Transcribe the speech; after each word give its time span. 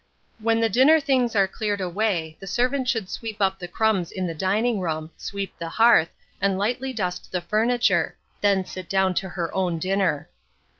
When 0.39 0.61
the 0.61 0.67
dinner 0.67 0.99
things 0.99 1.35
are 1.35 1.47
cleared 1.47 1.79
away, 1.79 2.35
the 2.39 2.47
servant 2.47 2.89
should 2.89 3.07
sweep 3.07 3.37
up 3.39 3.59
the 3.59 3.67
crumbs 3.67 4.11
in 4.11 4.25
the 4.25 4.33
dining 4.33 4.79
room, 4.79 5.11
sweep 5.15 5.53
the 5.59 5.69
hearth, 5.69 6.09
and 6.41 6.57
lightly 6.57 6.91
dust 6.91 7.31
the 7.31 7.39
furniture, 7.41 8.17
then 8.41 8.65
sit 8.65 8.89
down 8.89 9.13
to 9.13 9.29
her 9.29 9.53
own 9.53 9.77
dinner. 9.77 10.27